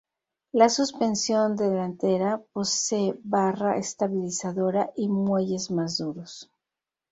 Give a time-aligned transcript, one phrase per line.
[0.51, 6.49] La suspensión delantera posee barra estabilizadora y muelles más duros.